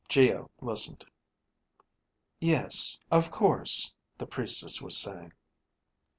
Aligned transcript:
Geo 0.09 0.49
listened. 0.61 1.05
"Yes, 2.39 2.99
of 3.11 3.29
course," 3.29 3.93
the 4.17 4.25
Priestess 4.25 4.81
was 4.81 4.97
saying. 4.97 5.31